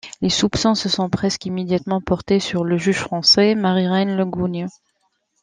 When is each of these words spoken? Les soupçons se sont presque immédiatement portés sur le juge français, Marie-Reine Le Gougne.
Les 0.19 0.29
soupçons 0.31 0.73
se 0.73 0.89
sont 0.89 1.11
presque 1.11 1.45
immédiatement 1.45 2.01
portés 2.01 2.39
sur 2.39 2.63
le 2.63 2.75
juge 2.75 2.97
français, 2.97 3.53
Marie-Reine 3.53 4.17
Le 4.17 4.25
Gougne. 4.25 4.65